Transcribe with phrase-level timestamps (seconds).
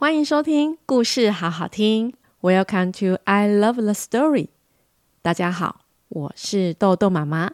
[0.00, 2.14] 欢迎收听故事好好听。
[2.40, 4.48] Welcome to I Love the Story。
[5.20, 7.50] 大家好，我是豆豆妈妈。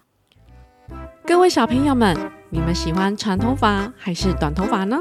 [1.27, 2.17] 各位小朋友们，
[2.51, 4.97] 你们喜欢长头发还是短头发呢？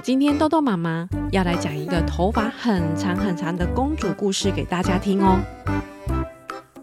[0.00, 5.40] 今天豆豆妈妈要来讲一个头发很长很长的公主故事给大家听哦。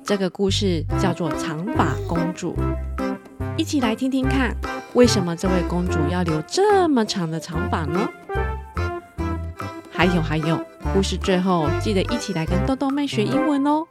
[0.03, 2.53] 这个故事叫做《长发公主》，
[3.55, 4.53] 一起来听听看，
[4.95, 8.09] 为什么这位公主要留这么长的长发呢？
[10.05, 10.61] 还有还有，
[10.93, 13.87] 故事最后记得一起来跟豆豆妹学英文哦。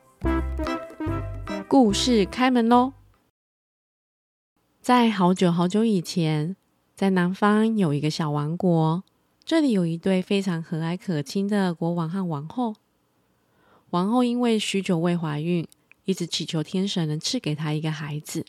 [1.66, 2.92] 故事开门喽！
[4.82, 6.54] 在好久好久以前，
[6.94, 9.02] 在南方有一个小王国，
[9.42, 12.74] 这里有一对非常和蔼可亲的国王和王后。
[13.88, 15.66] 王后因为许久未怀孕，
[16.04, 18.44] 一直祈求天神能赐给她一个孩子。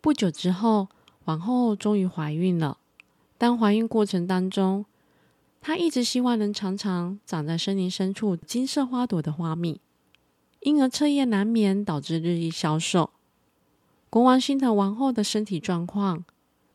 [0.00, 0.86] 不久之后，
[1.24, 2.78] 王后终于怀孕了。
[3.36, 4.86] 当怀孕过程当中，
[5.66, 9.80] 他一直希望能尝尝长在森林深处金色花朵的花蜜，
[10.60, 13.10] 因而彻夜难眠，导致日益消瘦。
[14.08, 16.24] 国王心疼王后的身体状况，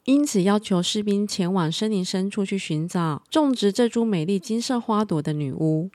[0.03, 5.89] 因此要求士兵前往森林深处去寻找种植这株美丽金色花朵的女巫。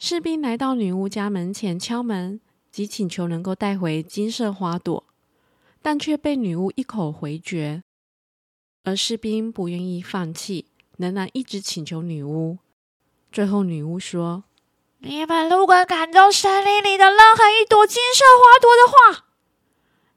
[0.00, 2.40] 士兵来到女巫家门前敲门，
[2.72, 5.04] 即请求能够带回金色花朵，
[5.80, 7.84] 但却被女巫一口回绝。
[8.82, 10.64] 而士兵不愿意放弃。
[10.96, 12.58] 仍然一直请求女巫，
[13.30, 14.44] 最后女巫说
[15.00, 19.26] ：“你们如果赶走森林里的任何一朵金色花朵的话，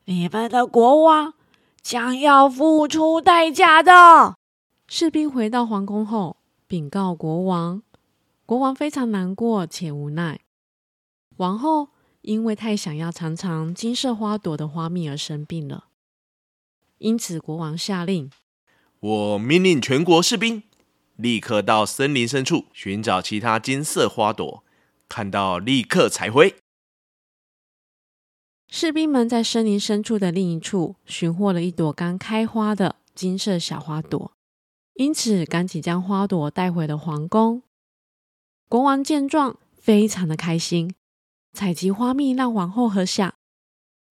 [0.06, 1.34] 你们的国王
[1.82, 4.38] 将要付出代价的。”
[4.88, 7.84] 士兵回到皇宫后，禀告国王，
[8.46, 10.40] 国王非常难过且无奈。
[11.38, 11.90] 王后
[12.22, 15.86] 因为太想要尝尝金色花朵的花蜜而生病了，
[16.98, 18.32] 因此国王下令
[19.00, 20.64] ：“我命令全国士兵。”
[21.20, 24.64] 立刻到森林深处寻找其他金色花朵，
[25.10, 26.56] 看到立刻采回。
[28.70, 34.32] 士兵们在森林深处的另一处寻获了一朵刚开花的金色小花朵，
[34.94, 37.64] 因此赶紧将花朵带回了皇宫。
[38.70, 40.96] 国王见状，非常的开心，
[41.52, 43.36] 采集花蜜让皇后喝下。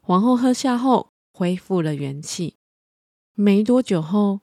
[0.03, 2.57] 皇后喝下后，恢复了元气。
[3.33, 4.41] 没多久后，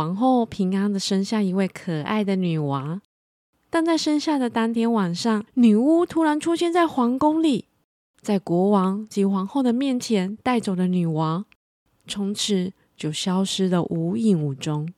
[0.00, 3.02] 王后平安的生下一位可爱的女娃，
[3.68, 7.66] 但在生下的当天晚上，女巫突然出现在皇宫里，
[8.22, 11.44] 在国王及皇后的面前带走了女娃，
[12.06, 14.90] 从此就消失的无影无踪。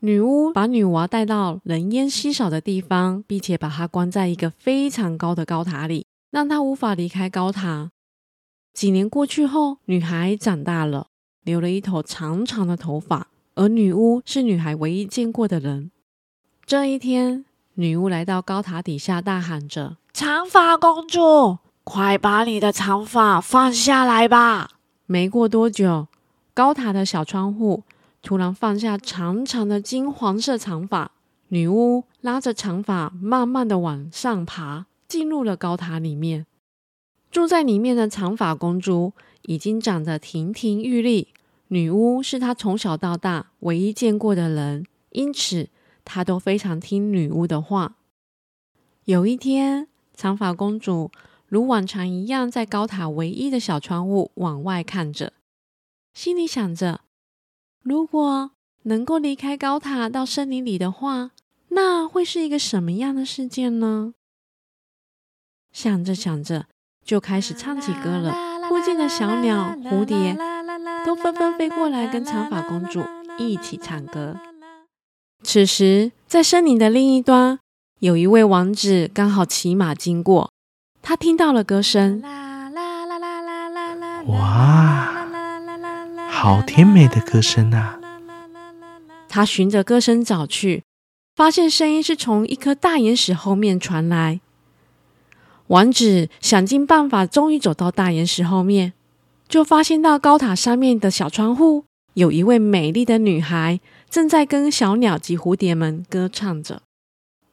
[0.00, 7.92] 女巫把女娃带到人烟稀少的地方，并且把她关在一个非常高的高塔里，让她无法离开高塔。
[8.72, 11.06] 几年过去后，女孩长大了，
[11.44, 13.28] 留了一头长长的头发。
[13.56, 15.90] 而女巫是女孩唯一见过的人。
[16.66, 24.72] 这一天，女巫来到高塔底下，大喊着：“长发公主，快把你的长发放下来吧！”
[25.06, 26.08] 没过多久，
[26.52, 27.84] 高塔的小窗户
[28.20, 31.12] 突然放下长长的金黄色长发。
[31.48, 36.44] 女巫拉着长发，慢慢的往上爬，进入了高塔里面。
[37.30, 41.28] 住在里面的长发公主已经长得亭亭玉立。
[41.68, 45.68] 女巫是她从小到大唯一见过的人，因此
[46.04, 47.96] 她都非常听女巫的话。
[49.04, 51.10] 有一天，长发公主
[51.46, 55.32] 如往常一样，在高塔唯一的小窗户往外看着，
[56.14, 57.00] 心里想着：
[57.82, 58.50] 如果
[58.82, 61.32] 能够离开高塔到森林里的话，
[61.68, 64.14] 那会是一个什么样的世界呢？
[65.72, 66.66] 想着想着，
[67.04, 68.32] 就开始唱起歌了。
[68.68, 70.36] 附近的小鸟、蝴蝶。
[71.04, 73.02] 都纷纷飞过来跟长发公主
[73.38, 74.36] 一起唱歌。
[75.42, 77.58] 此时，在森林的另一端，
[78.00, 80.50] 有一位王子刚好骑马经过，
[81.02, 82.22] 他听到了歌声。
[84.26, 85.26] 哇，
[86.28, 88.00] 好甜美的歌声啊！
[89.28, 90.82] 他循着歌声找去，
[91.36, 94.40] 发现声音是从一颗大岩石后面传来。
[95.68, 98.94] 王子想尽办法，终于走到大岩石后面。
[99.48, 101.84] 就发现到高塔上面的小窗户，
[102.14, 106.82] 有一位美丽的女孩正在跟小鸟及蝴蝶们歌唱着。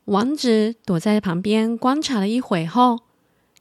[0.05, 2.99] 王子躲在旁边观察了一会后，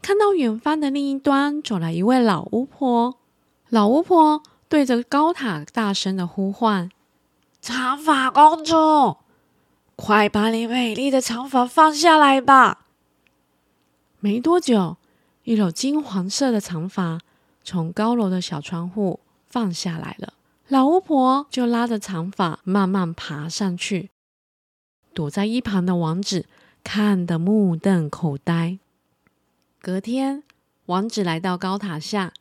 [0.00, 3.18] 看到远方的另一端走来一位老巫婆。
[3.68, 6.90] 老巫婆对着高塔大声的呼唤
[7.62, 9.18] ：“长发公主，
[9.94, 12.86] 快把你美丽的长发放下来吧！”
[14.18, 14.96] 没多久，
[15.44, 17.20] 一缕金黄色的长发。
[17.64, 20.34] 从高楼的小窗户放下来了，
[20.68, 24.10] 老巫婆就拉着长发慢慢爬上去。
[25.14, 26.46] 躲在一旁的王子
[26.82, 28.78] 看得目瞪口呆。
[29.80, 30.42] 隔天，
[30.86, 32.32] 王子来到高塔下，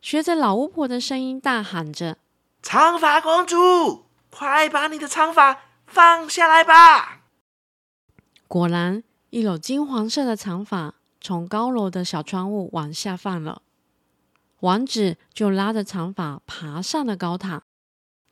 [0.00, 2.18] 学着老巫婆的声音大喊着
[2.62, 7.22] ：“长发公主，快把你的长发放下来吧！”
[8.46, 13.62] 果然，一篓金黄色的长发从高楼的小窗户往下放了。
[14.66, 17.62] 王子就拉着长发爬上了高塔。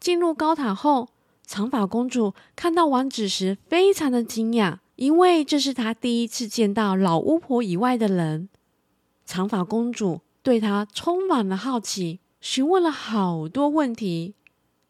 [0.00, 1.08] 进入高塔后，
[1.46, 4.78] 长发公主看到王子时，非常的惊讶。
[4.96, 8.48] 因为这是她第一次见到老巫婆以外的人，
[9.25, 14.34] 长发公主对她充满了好奇，询问了好多问题。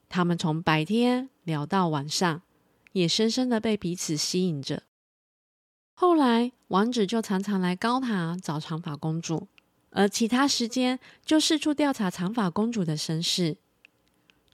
[0.08, 2.42] 他们从白天聊到晚上，
[2.92, 4.84] 也深深的被彼此吸引着。
[5.92, 9.48] 后来，王子就常常来高塔找长发公主，
[9.94, 13.56] 而其他时间就四处调查长发公主的身世。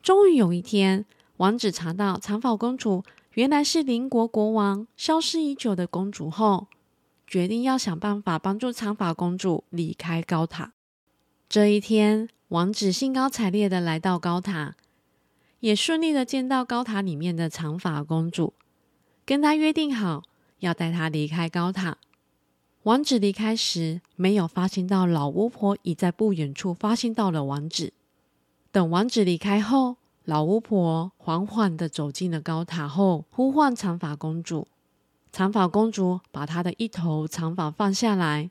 [0.00, 1.04] 终于有一天，
[1.38, 3.02] 王子查到长发公主。
[3.34, 6.66] 原来是邻国国王消失已久的公主后，
[7.28, 10.72] 决定要想办法帮助长发公主离开高塔。
[11.48, 14.74] 这一天，王子兴高采烈的来到高塔，
[15.60, 18.52] 也顺利的见到高塔里面的长发公主，
[19.24, 20.24] 跟她约定好
[20.58, 21.98] 要带她离开高塔。
[22.90, 27.92] 王子离开时，没有发现到老巫婆已在不远处发现到了王子。
[28.72, 29.94] 等王子离开后，
[30.24, 34.66] 老巫婆缓缓地走进了高塔后，呼唤长发公主。
[35.30, 38.50] 长发公主把她的一头长发放下来。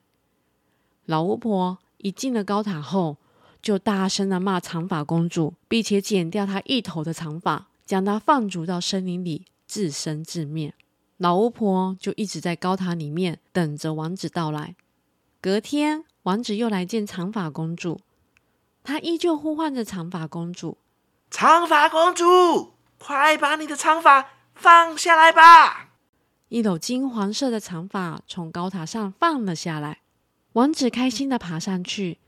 [1.06, 3.18] 老巫婆一进了高塔后，
[3.62, 10.74] 就大声地骂长发公主，并且剪掉她一头的长发，将她放逐到森林里自生自灭。
[11.20, 14.76] 老巫婆就一直在高塔里面等着王子到来。
[15.42, 18.00] 隔天，王子又来见长发公主，
[18.86, 20.78] 他依旧呼唤着长发公主。
[21.30, 25.90] 长发公主，快把你的长发放下来吧！
[26.48, 30.00] 一篓金黄色的长发从高塔上放了下来，
[30.54, 32.20] 王子开心的爬上去。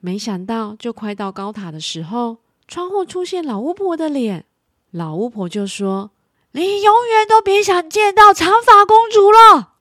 [0.00, 4.46] 没想到，就快到高塔的时候，窗户出现老巫婆的脸。
[4.90, 6.12] 老巫婆就说
[6.52, 9.74] ：“你永远都别想见到长发公主了。”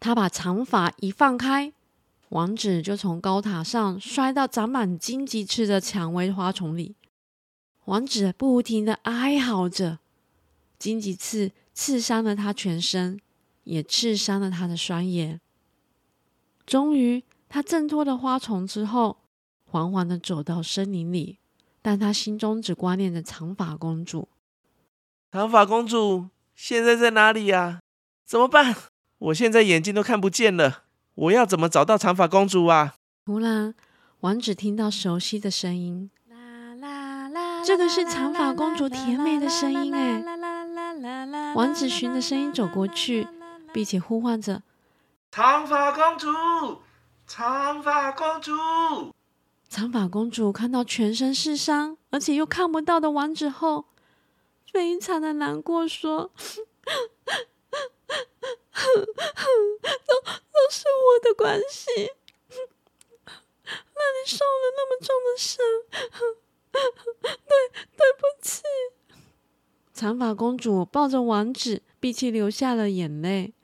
[0.00, 1.72] 她把长发一放开，
[2.30, 6.96] 王子就从高塔上摔到长满荆棘刺的蔷薇花丛里。
[7.86, 9.98] 王子不停的哀嚎着，
[10.78, 13.20] 荆棘刺刺伤了他全身，
[13.64, 15.40] 也刺伤了他的双眼。
[16.66, 19.18] 终于，他挣脱了花丛之后，
[19.64, 21.38] 缓缓的走到森林里，
[21.80, 24.28] 但他心中只挂念着长发公主。
[25.36, 27.80] 长发公主现在在哪里呀？
[28.24, 28.74] 怎么办？
[29.18, 30.84] 我现在眼睛都看不见了，
[31.14, 32.94] 我要怎么找到长发公主啊？
[33.26, 33.74] 突然，
[34.20, 36.10] 王子听到熟悉的声音。
[37.66, 41.52] 这个是长发公主甜美的声音哎！
[41.54, 43.28] 王子循着声音走过去，
[43.74, 44.62] 并且呼唤着
[45.30, 46.28] ：“长发公主，
[47.26, 48.52] 长发公主！”
[49.68, 53.84] 长发公主看到全身是伤，而且又看不到的王子后，
[54.76, 56.30] 非常的难过，说
[56.84, 56.92] ：“都
[60.52, 62.10] 都是我的关系，
[63.64, 65.64] 让你受了那么重的伤。
[66.70, 67.56] ”对，
[67.96, 68.60] 对不起。
[69.94, 73.54] 长发公主抱着王子，闭气流下了眼泪。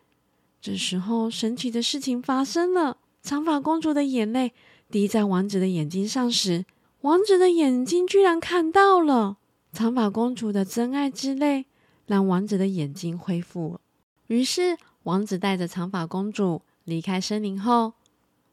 [0.62, 4.54] 这时候，神奇的事情发生了：长发公主的眼泪
[4.90, 6.64] 滴在王子的眼睛上时，
[7.02, 9.36] 王子的眼睛居然看到了。
[9.72, 11.64] 长发公主的真爱之泪
[12.06, 13.80] 让王子的眼睛恢复。
[14.26, 17.94] 于是，王子带着长发公主离开森林后，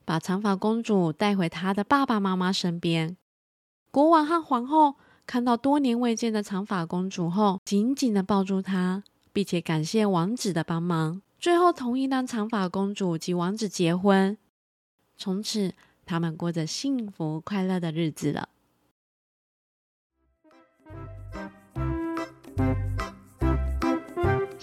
[0.05, 3.17] 把长发公主带回他的爸爸妈妈身边。
[3.91, 4.95] 国王和皇后
[5.27, 14.38] 看到多年未见的长发公主后，紧紧地抱住她，并且感谢王子的帮忙，最后同意让长发公主及王子结婚。
[15.17, 15.73] 从此，
[16.05, 18.47] 他们过着幸福快乐的日子了。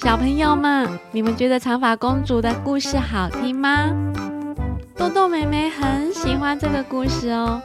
[0.07, 3.91] 小朋友们，你们觉得长发公主的故事好听吗？
[4.95, 7.61] 豆豆妹妹很喜欢这个故事哦。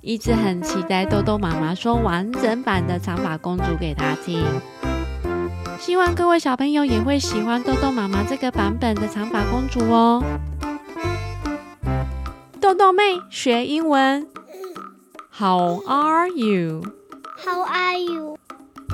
[0.00, 4.44] 一直很期待豆豆妈妈说完整版的长发公主给她听，
[5.78, 10.20] 希望各位小朋友也会喜欢豆豆妈妈这个版本的长发公主哦。
[12.60, 14.26] 豆豆妹学英文
[15.30, 16.82] ，How are you?
[17.46, 18.36] How are you?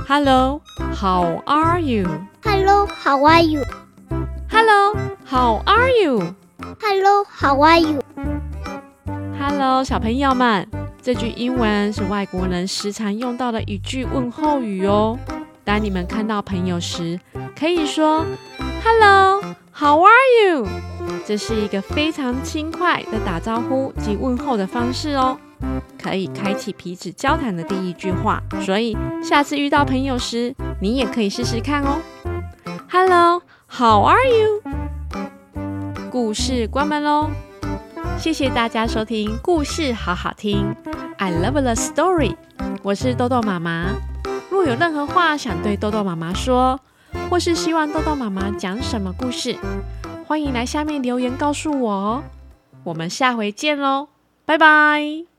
[0.08, 0.62] Hello,
[0.94, 2.06] how are you?
[2.42, 3.62] Hello, how are you?
[4.48, 4.94] Hello,
[5.26, 6.34] how are you?
[6.80, 8.00] Hello, how are you?
[9.38, 10.66] Hello，小朋友们。
[11.02, 15.18] 这句英文是外国人时常用到的一句问候语哦。
[15.62, 17.20] 当你们看到朋友时，
[17.54, 18.24] 可以说
[18.82, 20.10] Hello，How are
[20.42, 20.66] you？
[21.26, 25.36] 这是一个非常轻快的打招呼及问候的方式哦，
[26.00, 28.43] 可以开启彼此交谈的第一句话。
[28.62, 32.00] 所以下次遇到朋友时，你也可以试试看哦。
[32.90, 34.62] Hello，How are you？
[36.11, 37.28] 故事关门喽，
[38.19, 40.75] 谢谢大家收听故事好好听
[41.19, 42.35] ，I love the story。
[42.83, 43.90] 我是豆豆妈妈。
[44.50, 46.81] 若有任何话想对豆豆妈妈说，
[47.28, 49.57] 或是希望豆豆妈妈讲什么故事，
[50.26, 52.25] 欢迎来下面留言告诉我哦。
[52.85, 54.09] 我们下回见喽，
[54.47, 55.38] 拜拜。